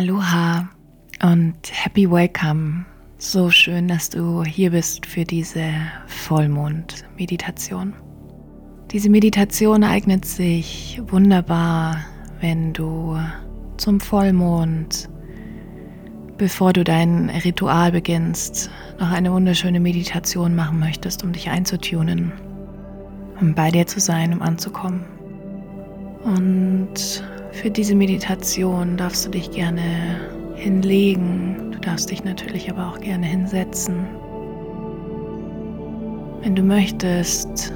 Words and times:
Aloha 0.00 0.66
und 1.22 1.58
Happy 1.70 2.10
Welcome. 2.10 2.86
So 3.18 3.50
schön, 3.50 3.86
dass 3.86 4.08
du 4.08 4.42
hier 4.42 4.70
bist 4.70 5.04
für 5.04 5.24
diese 5.24 5.62
Vollmond-Meditation. 6.06 7.92
Diese 8.90 9.10
Meditation 9.10 9.84
eignet 9.84 10.24
sich 10.24 11.02
wunderbar, 11.08 11.98
wenn 12.40 12.72
du 12.72 13.18
zum 13.76 14.00
Vollmond, 14.00 15.10
bevor 16.38 16.72
du 16.72 16.82
dein 16.82 17.28
Ritual 17.44 17.92
beginnst, 17.92 18.70
noch 18.98 19.10
eine 19.10 19.30
wunderschöne 19.30 19.80
Meditation 19.80 20.54
machen 20.54 20.78
möchtest, 20.78 21.24
um 21.24 21.32
dich 21.34 21.50
einzutunen, 21.50 22.32
um 23.38 23.54
bei 23.54 23.70
dir 23.70 23.86
zu 23.86 24.00
sein, 24.00 24.32
um 24.32 24.40
anzukommen. 24.40 25.04
Und 26.24 27.22
für 27.52 27.70
diese 27.70 27.94
Meditation 27.94 28.96
darfst 28.96 29.26
du 29.26 29.30
dich 29.30 29.50
gerne 29.50 29.82
hinlegen. 30.54 31.70
Du 31.72 31.78
darfst 31.80 32.10
dich 32.10 32.24
natürlich 32.24 32.70
aber 32.70 32.88
auch 32.88 33.00
gerne 33.00 33.26
hinsetzen. 33.26 34.06
Wenn 36.42 36.54
du 36.54 36.62
möchtest, 36.62 37.72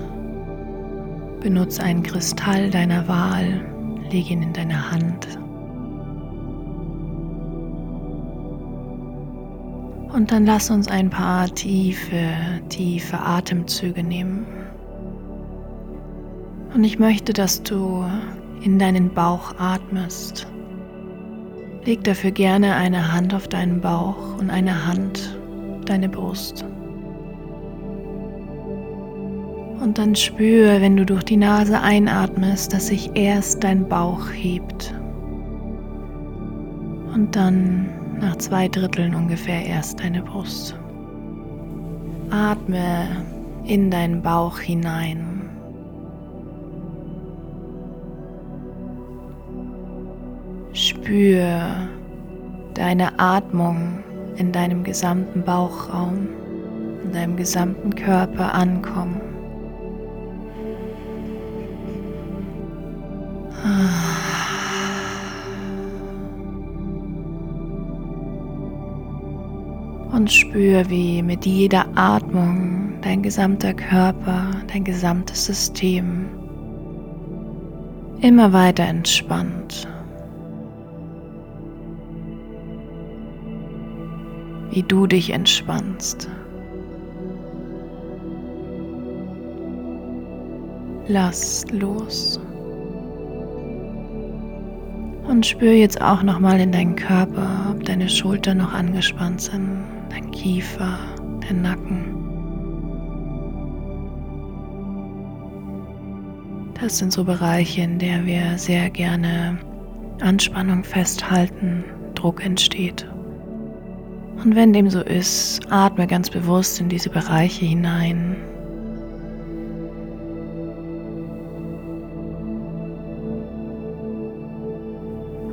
benutze 1.41 1.83
einen 1.83 2.03
Kristall 2.03 2.71
deiner 2.71 3.07
Wahl, 3.09 3.65
leg 4.11 4.31
ihn 4.31 4.43
in 4.43 4.53
deine 4.53 4.91
Hand. 4.91 5.27
Und 10.15 10.31
dann 10.31 10.47
lass 10.47 10.71
uns 10.71 10.87
ein 10.89 11.11
paar 11.11 11.53
tiefe, 11.53 12.33
tiefe 12.69 13.19
Atemzüge 13.19 14.03
nehmen. 14.03 14.47
Und 16.73 16.85
ich 16.85 16.99
möchte, 16.99 17.33
dass 17.33 17.63
du 17.63 18.05
in 18.65 18.79
deinen 18.79 19.13
Bauch 19.13 19.55
atmest. 19.59 20.47
Leg 21.85 22.03
dafür 22.03 22.31
gerne 22.31 22.75
eine 22.75 23.13
Hand 23.13 23.35
auf 23.35 23.47
deinen 23.47 23.81
Bauch 23.81 24.39
und 24.39 24.49
eine 24.49 24.87
Hand 24.87 25.39
deine 25.85 26.09
Brust. 26.09 26.65
Und 29.83 29.99
dann 29.99 30.17
spüre, 30.17 30.81
wenn 30.81 30.97
du 30.97 31.05
durch 31.05 31.25
die 31.25 31.37
Nase 31.37 31.79
einatmest, 31.79 32.73
dass 32.73 32.87
sich 32.87 33.11
erst 33.15 33.63
dein 33.63 33.87
Bauch 33.87 34.31
hebt. 34.33 34.95
Und 37.13 37.37
dann 37.37 37.91
nach 38.19 38.37
zwei 38.37 38.67
Dritteln 38.69 39.15
ungefähr 39.15 39.67
erst 39.67 40.01
deine 40.01 40.23
Brust. 40.23 40.75
Atme 42.31 43.09
in 43.67 43.91
deinen 43.91 44.23
Bauch 44.23 44.59
hinein. 44.59 45.44
Spür 51.05 51.87
deine 52.73 53.19
Atmung 53.19 54.03
in 54.37 54.53
deinem 54.53 54.83
gesamten 54.85 55.43
Bauchraum, 55.43 56.29
in 57.05 57.13
deinem 57.13 57.37
gesamten 57.37 57.95
Körper 57.95 58.55
ankommen. 58.55 59.21
Und 70.11 70.33
spür, 70.33 70.89
wie 70.89 71.23
mit 71.23 71.45
jeder 71.45 71.85
Atmung 71.97 72.95
dein 73.03 73.23
gesamter 73.23 73.75
Körper, 73.75 74.53
dein 74.73 74.85
gesamtes 74.85 75.45
System 75.45 76.31
immer 78.23 78.55
weiter 78.55 78.85
entspannt. 78.85 79.87
Wie 84.75 84.83
du 84.83 85.07
dich 85.07 85.31
entspannst. 85.31 86.29
Lass 91.07 91.65
los. 91.71 92.41
Und 95.29 95.47
spür 95.47 95.73
jetzt 95.73 96.01
auch 96.01 96.23
noch 96.23 96.41
mal 96.41 96.59
in 96.61 96.73
deinen 96.73 96.97
Körper, 96.97 97.71
ob 97.71 97.85
deine 97.85 98.09
Schultern 98.09 98.59
noch 98.59 98.73
angespannt 98.75 99.43
sind, 99.43 99.85
dein 100.11 100.31
Kiefer, 100.33 100.99
dein 101.41 101.63
Nacken. 101.63 102.15
Das 106.81 106.99
sind 106.99 107.13
so 107.13 107.25
Bereiche, 107.25 107.83
in 107.83 107.99
der 107.99 108.27
wir 108.27 108.59
sehr 108.59 108.91
gerne 108.91 109.57
Anspannung 110.21 110.83
festhalten, 110.83 111.85
Druck 112.15 112.45
entsteht. 112.45 113.07
Und 114.43 114.55
wenn 114.55 114.73
dem 114.73 114.91
so 114.91 115.01
ist, 115.01 115.61
atme 115.71 116.07
ganz 116.07 116.29
bewusst 116.29 116.81
in 116.81 116.89
diese 116.89 117.11
Bereiche 117.11 117.65
hinein. 117.65 118.37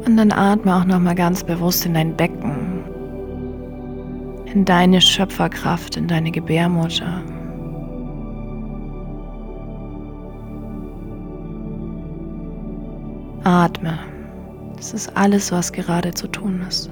Und 0.06 0.18
dann 0.18 0.32
atme 0.32 0.76
auch 0.76 0.86
noch 0.86 1.00
mal 1.00 1.16
ganz 1.16 1.44
bewusst 1.44 1.86
in 1.86 1.94
dein 1.94 2.16
Becken, 2.18 2.84
in 4.54 4.66
deine 4.66 5.00
Schöpferkraft, 5.00 5.96
in 5.96 6.08
deine 6.08 6.32
Gebärmutter. 6.32 7.22
Atme. 13.44 13.98
Das 14.76 14.94
ist 14.94 15.16
alles, 15.16 15.52
was 15.52 15.72
gerade 15.72 16.14
zu 16.14 16.28
tun 16.28 16.66
ist. 16.68 16.90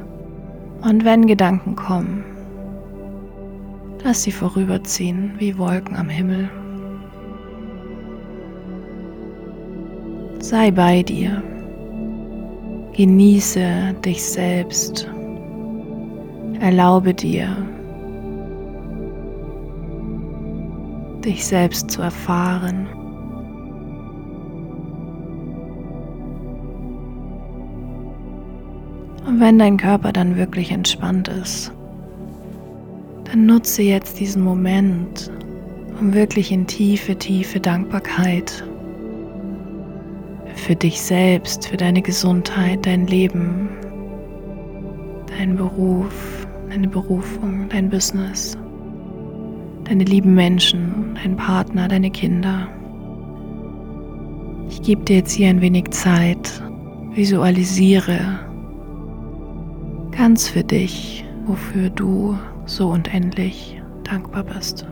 Und 0.82 1.04
wenn 1.04 1.28
Gedanken 1.28 1.76
kommen, 1.76 2.24
lass 4.04 4.24
sie 4.24 4.32
vorüberziehen 4.32 5.34
wie 5.38 5.58
Wolken 5.58 5.96
am 5.96 6.10
Himmel. 6.10 6.50
Sei 10.40 10.72
bei 10.72 11.04
dir. 11.04 11.44
Genieße 12.94 13.94
dich 14.04 14.24
selbst. 14.24 15.10
Erlaube 16.60 17.14
dir, 17.14 17.48
dich 21.24 21.46
selbst 21.46 21.90
zu 21.92 22.02
erfahren. 22.02 22.88
Wenn 29.40 29.58
dein 29.58 29.78
Körper 29.78 30.12
dann 30.12 30.36
wirklich 30.36 30.72
entspannt 30.72 31.30
ist, 31.30 31.72
dann 33.24 33.46
nutze 33.46 33.82
jetzt 33.82 34.20
diesen 34.20 34.44
Moment, 34.44 35.32
um 36.00 36.14
wirklich 36.14 36.52
in 36.52 36.68
tiefe, 36.68 37.16
tiefe 37.16 37.60
Dankbarkeit 37.60 38.66
für 40.56 40.76
dich 40.76 41.02
selbst, 41.02 41.68
für 41.68 41.78
deine 41.78 42.02
Gesundheit, 42.02 42.86
dein 42.86 43.08
Leben, 43.08 43.70
dein 45.38 45.56
Beruf, 45.56 46.48
deine 46.70 46.90
Berufung, 46.90 47.70
dein 47.70 47.90
Business, 47.90 48.58
deine 49.86 50.04
lieben 50.04 50.36
Menschen, 50.36 51.18
dein 51.24 51.38
Partner, 51.38 51.88
deine 51.88 52.12
Kinder. 52.12 52.68
Ich 54.70 54.82
gebe 54.82 55.04
dir 55.06 55.18
jetzt 55.18 55.32
hier 55.32 55.48
ein 55.48 55.62
wenig 55.62 55.92
Zeit, 55.92 56.62
visualisiere 57.14 58.49
ganz 60.20 60.50
für 60.50 60.66
dich, 60.66 61.24
wofür 61.46 61.90
du 61.90 62.38
so 62.66 62.90
unendlich 62.90 63.82
dankbar 64.04 64.44
bist. 64.44 64.86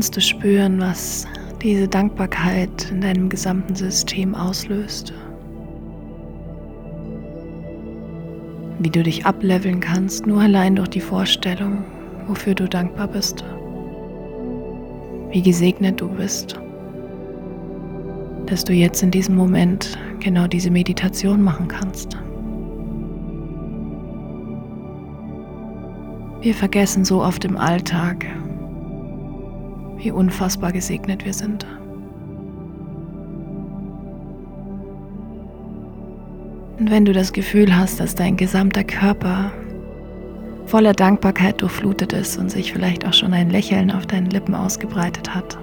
Kannst 0.00 0.16
du 0.16 0.22
spüren, 0.22 0.80
was 0.80 1.26
diese 1.60 1.86
Dankbarkeit 1.86 2.90
in 2.90 3.02
deinem 3.02 3.28
gesamten 3.28 3.74
System 3.74 4.34
auslöst. 4.34 5.12
Wie 8.78 8.88
du 8.88 9.02
dich 9.02 9.26
ableveln 9.26 9.80
kannst, 9.80 10.26
nur 10.26 10.40
allein 10.40 10.76
durch 10.76 10.88
die 10.88 11.02
Vorstellung, 11.02 11.84
wofür 12.28 12.54
du 12.54 12.66
dankbar 12.66 13.08
bist. 13.08 13.44
Wie 15.32 15.42
gesegnet 15.42 16.00
du 16.00 16.08
bist, 16.08 16.58
dass 18.46 18.64
du 18.64 18.72
jetzt 18.72 19.02
in 19.02 19.10
diesem 19.10 19.36
Moment 19.36 19.98
genau 20.18 20.46
diese 20.46 20.70
Meditation 20.70 21.42
machen 21.42 21.68
kannst. 21.68 22.16
Wir 26.40 26.54
vergessen 26.54 27.04
so 27.04 27.22
oft 27.22 27.44
im 27.44 27.58
Alltag, 27.58 28.24
wie 30.02 30.10
unfassbar 30.10 30.72
gesegnet 30.72 31.24
wir 31.24 31.34
sind. 31.34 31.66
Und 36.78 36.90
wenn 36.90 37.04
du 37.04 37.12
das 37.12 37.32
Gefühl 37.32 37.76
hast, 37.76 38.00
dass 38.00 38.14
dein 38.14 38.36
gesamter 38.36 38.84
Körper 38.84 39.52
voller 40.64 40.94
Dankbarkeit 40.94 41.60
durchflutet 41.60 42.12
ist 42.14 42.38
und 42.38 42.50
sich 42.50 42.72
vielleicht 42.72 43.06
auch 43.06 43.12
schon 43.12 43.34
ein 43.34 43.50
Lächeln 43.50 43.90
auf 43.90 44.06
deinen 44.06 44.30
Lippen 44.30 44.54
ausgebreitet 44.54 45.34
hat, 45.34 45.58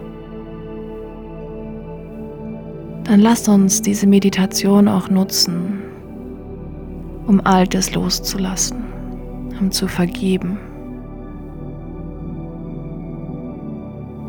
dann 3.05 3.21
lass 3.21 3.47
uns 3.47 3.81
diese 3.81 4.05
Meditation 4.05 4.87
auch 4.87 5.09
nutzen, 5.09 5.81
um 7.25 7.41
Altes 7.43 7.95
loszulassen, 7.95 8.83
um 9.59 9.71
zu 9.71 9.87
vergeben, 9.87 10.59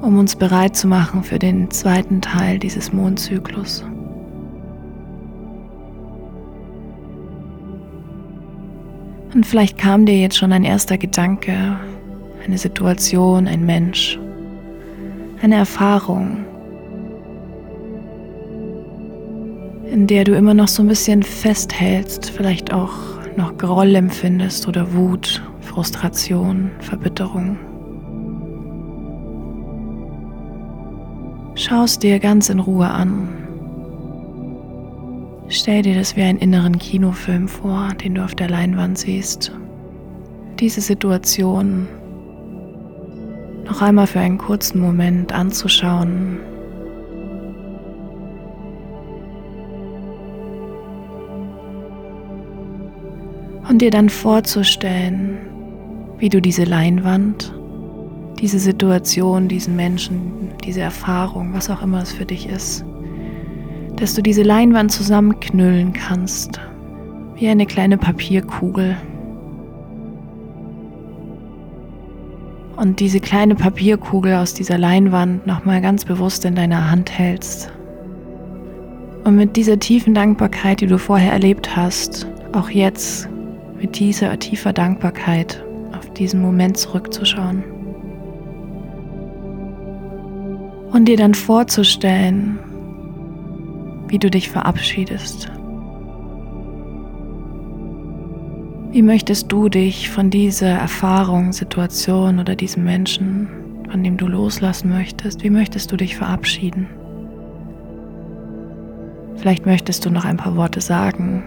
um 0.02 0.18
uns 0.18 0.36
bereit 0.36 0.76
zu 0.76 0.86
machen 0.86 1.22
für 1.22 1.38
den 1.38 1.70
zweiten 1.70 2.20
Teil 2.20 2.58
dieses 2.58 2.92
Mondzyklus. 2.92 3.84
Und 9.34 9.44
vielleicht 9.44 9.78
kam 9.78 10.06
dir 10.06 10.18
jetzt 10.18 10.36
schon 10.36 10.52
ein 10.52 10.64
erster 10.64 10.98
Gedanke, 10.98 11.78
eine 12.44 12.58
Situation, 12.58 13.46
ein 13.46 13.64
Mensch, 13.64 14.18
eine 15.42 15.56
Erfahrung, 15.56 16.44
in 19.90 20.06
der 20.06 20.24
du 20.24 20.34
immer 20.34 20.54
noch 20.54 20.68
so 20.68 20.82
ein 20.82 20.88
bisschen 20.88 21.22
festhältst, 21.22 22.30
vielleicht 22.30 22.72
auch 22.72 22.92
noch 23.36 23.56
Groll 23.56 23.94
empfindest 23.94 24.66
oder 24.66 24.92
Wut, 24.94 25.42
Frustration, 25.60 26.70
Verbitterung. 26.80 27.58
Schau 31.68 31.84
es 31.84 31.98
dir 31.98 32.18
ganz 32.18 32.48
in 32.48 32.60
Ruhe 32.60 32.88
an 32.88 33.48
Stell 35.50 35.80
dir 35.80 35.94
das 35.94 36.14
wie 36.14 36.22
einen 36.22 36.38
inneren 36.38 36.78
Kinofilm 36.78 37.48
vor, 37.48 37.88
den 38.02 38.16
du 38.16 38.22
auf 38.22 38.34
der 38.34 38.50
Leinwand 38.50 38.98
siehst. 38.98 39.50
Diese 40.60 40.82
Situation 40.82 41.88
noch 43.64 43.80
einmal 43.80 44.06
für 44.06 44.20
einen 44.20 44.36
kurzen 44.36 44.78
Moment 44.78 45.32
anzuschauen. 45.32 46.40
Und 53.68 53.80
dir 53.80 53.90
dann 53.90 54.10
vorzustellen, 54.10 55.38
wie 56.18 56.28
du 56.28 56.40
diese 56.42 56.64
Leinwand, 56.64 57.57
diese 58.40 58.58
Situation, 58.58 59.48
diesen 59.48 59.74
Menschen, 59.76 60.50
diese 60.64 60.80
Erfahrung, 60.80 61.52
was 61.54 61.70
auch 61.70 61.82
immer 61.82 62.02
es 62.02 62.12
für 62.12 62.24
dich 62.24 62.48
ist, 62.48 62.84
dass 63.96 64.14
du 64.14 64.22
diese 64.22 64.42
Leinwand 64.42 64.92
zusammenknüllen 64.92 65.92
kannst, 65.92 66.60
wie 67.34 67.48
eine 67.48 67.66
kleine 67.66 67.98
Papierkugel. 67.98 68.96
Und 72.76 73.00
diese 73.00 73.18
kleine 73.18 73.56
Papierkugel 73.56 74.34
aus 74.34 74.54
dieser 74.54 74.78
Leinwand 74.78 75.46
nochmal 75.46 75.80
ganz 75.80 76.04
bewusst 76.04 76.44
in 76.44 76.54
deiner 76.54 76.90
Hand 76.90 77.10
hältst. 77.10 77.72
Und 79.24 79.34
mit 79.34 79.56
dieser 79.56 79.80
tiefen 79.80 80.14
Dankbarkeit, 80.14 80.80
die 80.80 80.86
du 80.86 80.96
vorher 80.96 81.32
erlebt 81.32 81.76
hast, 81.76 82.28
auch 82.52 82.70
jetzt 82.70 83.28
mit 83.80 83.98
dieser 83.98 84.38
tiefer 84.38 84.72
Dankbarkeit 84.72 85.64
auf 85.96 86.12
diesen 86.12 86.40
Moment 86.40 86.76
zurückzuschauen. 86.76 87.77
Und 90.92 91.04
dir 91.06 91.16
dann 91.16 91.34
vorzustellen, 91.34 92.58
wie 94.08 94.18
du 94.18 94.30
dich 94.30 94.48
verabschiedest. 94.50 95.50
Wie 98.90 99.02
möchtest 99.02 99.52
du 99.52 99.68
dich 99.68 100.08
von 100.08 100.30
dieser 100.30 100.70
Erfahrung, 100.70 101.52
Situation 101.52 102.38
oder 102.38 102.56
diesem 102.56 102.84
Menschen, 102.84 103.48
von 103.90 104.02
dem 104.02 104.16
du 104.16 104.26
loslassen 104.26 104.88
möchtest, 104.88 105.44
wie 105.44 105.50
möchtest 105.50 105.92
du 105.92 105.96
dich 105.96 106.16
verabschieden? 106.16 106.88
Vielleicht 109.36 109.66
möchtest 109.66 110.04
du 110.04 110.10
noch 110.10 110.24
ein 110.24 110.36
paar 110.36 110.56
Worte 110.56 110.80
sagen. 110.80 111.44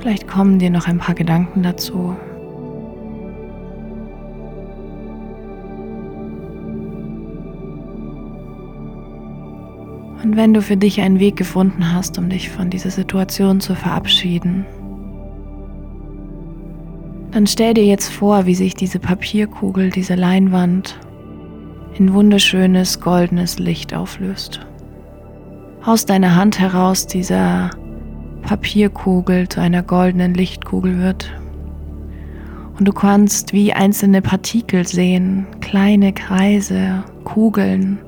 Vielleicht 0.00 0.26
kommen 0.26 0.58
dir 0.58 0.70
noch 0.70 0.88
ein 0.88 0.98
paar 0.98 1.14
Gedanken 1.14 1.62
dazu. 1.62 2.16
Und 10.22 10.36
wenn 10.36 10.54
du 10.54 10.62
für 10.62 10.76
dich 10.76 11.00
einen 11.00 11.18
Weg 11.18 11.36
gefunden 11.36 11.92
hast, 11.92 12.16
um 12.18 12.28
dich 12.28 12.48
von 12.48 12.70
dieser 12.70 12.90
Situation 12.90 13.60
zu 13.60 13.74
verabschieden, 13.74 14.64
dann 17.32 17.46
stell 17.46 17.74
dir 17.74 17.84
jetzt 17.84 18.12
vor, 18.12 18.46
wie 18.46 18.54
sich 18.54 18.74
diese 18.74 18.98
Papierkugel, 18.98 19.90
diese 19.90 20.14
Leinwand 20.14 20.98
in 21.98 22.12
wunderschönes 22.12 23.00
goldenes 23.00 23.58
Licht 23.58 23.94
auflöst. 23.94 24.60
Aus 25.84 26.06
deiner 26.06 26.36
Hand 26.36 26.60
heraus 26.60 27.06
dieser 27.06 27.70
Papierkugel 28.42 29.48
zu 29.48 29.60
einer 29.60 29.82
goldenen 29.82 30.34
Lichtkugel 30.34 30.98
wird. 30.98 31.32
Und 32.78 32.86
du 32.86 32.92
kannst 32.92 33.52
wie 33.52 33.72
einzelne 33.72 34.22
Partikel 34.22 34.86
sehen, 34.86 35.46
kleine 35.60 36.12
Kreise, 36.12 37.02
Kugeln, 37.24 37.98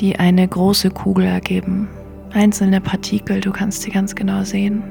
die 0.00 0.18
eine 0.18 0.46
große 0.46 0.90
Kugel 0.90 1.26
ergeben. 1.26 1.88
Einzelne 2.32 2.80
Partikel, 2.80 3.40
du 3.40 3.50
kannst 3.50 3.82
sie 3.82 3.90
ganz 3.90 4.14
genau 4.14 4.44
sehen. 4.44 4.82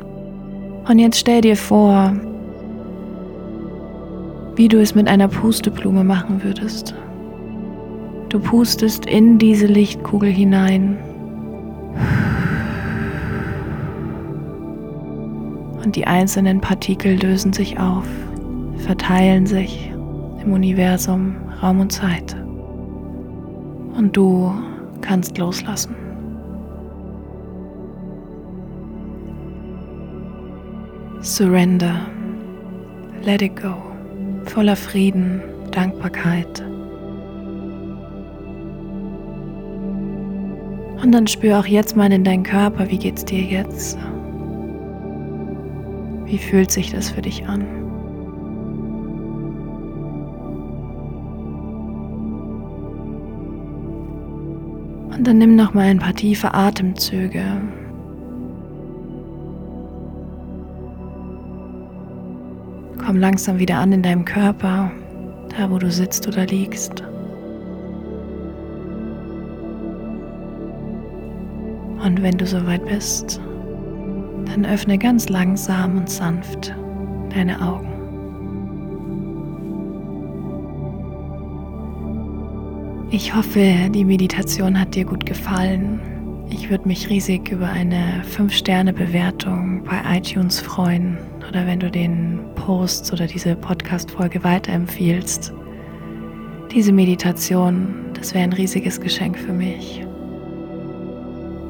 Und 0.87 0.99
jetzt 0.99 1.19
stell 1.19 1.41
dir 1.41 1.55
vor, 1.55 2.13
wie 4.55 4.67
du 4.67 4.81
es 4.81 4.95
mit 4.95 5.07
einer 5.07 5.27
Pusteblume 5.27 6.03
machen 6.03 6.43
würdest. 6.43 6.95
Du 8.29 8.39
pustest 8.39 9.05
in 9.05 9.37
diese 9.37 9.67
Lichtkugel 9.67 10.29
hinein. 10.29 10.97
Und 15.83 15.95
die 15.95 16.05
einzelnen 16.05 16.59
Partikel 16.59 17.17
lösen 17.17 17.53
sich 17.53 17.79
auf, 17.79 18.07
verteilen 18.79 19.45
sich 19.45 19.91
im 20.43 20.51
Universum, 20.51 21.35
Raum 21.61 21.79
und 21.79 21.91
Zeit. 21.91 22.35
Und 23.95 24.17
du 24.17 24.51
kannst 25.01 25.37
loslassen. 25.37 25.95
Surrender. 31.21 31.99
Let 33.23 33.41
it 33.41 33.55
go. 33.55 33.75
Voller 34.45 34.75
Frieden, 34.75 35.41
Dankbarkeit. 35.71 36.63
Und 41.01 41.11
dann 41.11 41.27
spür 41.27 41.59
auch 41.59 41.65
jetzt 41.65 41.95
mal 41.95 42.11
in 42.11 42.23
deinen 42.23 42.43
Körper, 42.43 42.89
wie 42.89 42.97
geht's 42.97 43.25
dir 43.25 43.41
jetzt? 43.41 43.97
Wie 46.25 46.37
fühlt 46.37 46.71
sich 46.71 46.91
das 46.91 47.09
für 47.09 47.21
dich 47.21 47.47
an? 47.47 47.86
Und 55.09 55.25
dann 55.25 55.37
nimm 55.37 55.55
noch 55.55 55.73
mal 55.73 55.85
ein 55.85 55.99
paar 55.99 56.13
tiefe 56.13 56.53
Atemzüge. 56.53 57.43
Komm 63.03 63.17
langsam 63.17 63.57
wieder 63.57 63.77
an 63.77 63.93
in 63.93 64.01
deinem 64.01 64.25
Körper, 64.25 64.91
da 65.57 65.71
wo 65.71 65.77
du 65.77 65.89
sitzt 65.89 66.27
oder 66.27 66.45
liegst. 66.45 67.03
Und 72.03 72.21
wenn 72.21 72.37
du 72.37 72.45
soweit 72.45 72.85
bist, 72.85 73.41
dann 74.45 74.65
öffne 74.65 74.97
ganz 74.97 75.29
langsam 75.29 75.97
und 75.97 76.09
sanft 76.09 76.75
deine 77.33 77.61
Augen. 77.61 77.86
Ich 83.09 83.33
hoffe, 83.33 83.89
die 83.89 84.03
Meditation 84.03 84.77
hat 84.77 84.93
dir 84.93 85.05
gut 85.05 85.25
gefallen. 85.25 86.01
Ich 86.49 86.69
würde 86.69 86.89
mich 86.89 87.09
riesig 87.09 87.49
über 87.49 87.69
eine 87.69 88.21
5-Sterne-Bewertung 88.35 89.85
bei 89.85 90.17
iTunes 90.17 90.59
freuen 90.59 91.17
oder 91.47 91.65
wenn 91.65 91.79
du 91.79 91.89
den 91.89 92.41
Post 92.55 93.13
oder 93.13 93.25
diese 93.25 93.55
Podcast-Folge 93.55 94.43
weiterempfiehlst. 94.43 95.53
Diese 96.73 96.91
Meditation, 96.91 97.95
das 98.13 98.33
wäre 98.33 98.43
ein 98.43 98.51
riesiges 98.51 98.99
Geschenk 98.99 99.37
für 99.37 99.53
mich. 99.53 100.05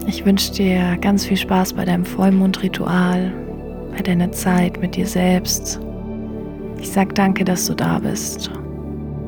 Ich 0.08 0.26
wünsche 0.26 0.54
dir 0.54 0.98
ganz 0.98 1.24
viel 1.24 1.38
Spaß 1.38 1.74
bei 1.74 1.86
deinem 1.86 2.06
Vollmondritual, 2.06 3.32
bei 3.96 4.02
deiner 4.02 4.32
Zeit 4.32 4.82
mit 4.82 4.96
dir 4.96 5.06
selbst. 5.06 5.80
Ich 6.80 6.90
sag 6.90 7.14
danke, 7.14 7.46
dass 7.46 7.68
du 7.68 7.76
da 7.76 8.00
bist. 8.00 8.50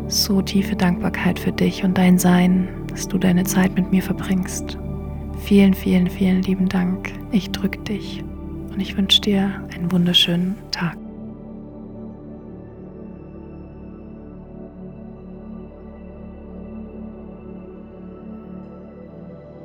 So 0.10 0.42
tiefe 0.42 0.76
Dankbarkeit 0.76 1.38
für 1.38 1.52
dich 1.52 1.84
und 1.84 1.96
dein 1.96 2.18
Sein, 2.18 2.68
dass 2.88 3.08
du 3.08 3.20
deine 3.20 3.44
Zeit 3.44 3.76
mit 3.76 3.92
mir 3.92 4.02
verbringst. 4.02 4.76
Vielen, 5.44 5.76
vielen, 5.76 6.10
vielen 6.10 6.42
lieben 6.42 6.68
Dank. 6.68 7.12
Ich 7.32 7.52
drück 7.52 7.86
dich 7.86 8.24
und 8.72 8.80
ich 8.80 8.98
wünsche 8.98 9.22
dir 9.22 9.64
einen 9.72 9.92
wunderschönen 9.92 10.56
Tag. 10.72 10.98